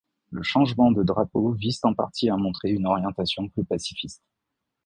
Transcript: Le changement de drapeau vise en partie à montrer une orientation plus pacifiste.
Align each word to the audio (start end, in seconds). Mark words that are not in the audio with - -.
Le 0.31 0.41
changement 0.41 0.89
de 0.91 1.03
drapeau 1.03 1.51
vise 1.51 1.79
en 1.83 1.93
partie 1.93 2.31
à 2.31 2.35
montrer 2.35 2.71
une 2.71 2.87
orientation 2.87 3.47
plus 3.49 3.63
pacifiste. 3.63 4.23